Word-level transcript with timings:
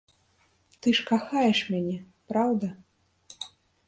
Ты 0.85 0.93
ж 0.99 1.03
кахаеш 1.09 1.59
мяне, 1.73 1.97
праўда? 2.33 2.71